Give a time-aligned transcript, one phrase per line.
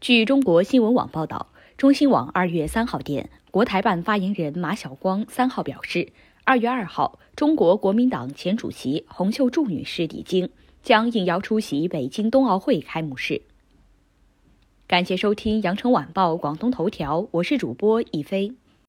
[0.00, 6.08] 据中国新闻网报道中新网二月三号电国台办发言人马晓光三号表示
[6.44, 10.48] 二月二号中国国民党前主席洪秀柱女士抵京
[10.82, 13.42] 将应邀出席北京冬奥会开幕式。
[14.86, 18.54] 感谢收听羊城晚报广东头条我是主播一飞。